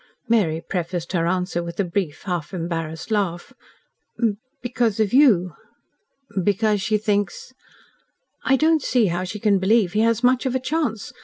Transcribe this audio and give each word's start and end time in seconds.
Mary 0.27 0.59
prefaced 0.67 1.11
her 1.13 1.27
answer 1.27 1.61
with 1.61 1.79
a 1.79 1.83
brief, 1.83 2.23
half 2.23 2.55
embarrassed 2.55 3.11
laugh. 3.11 3.53
"Because 4.59 4.99
of 4.99 5.13
YOU." 5.13 5.53
"Because 6.43 6.81
she 6.81 6.97
thinks?" 6.97 7.53
"I 8.43 8.55
don't 8.55 8.81
see 8.81 9.05
how 9.13 9.23
she 9.25 9.39
can 9.39 9.59
believe 9.59 9.93
he 9.93 9.99
has 9.99 10.23
much 10.23 10.47
of 10.47 10.55
a 10.55 10.59
chance. 10.59 11.13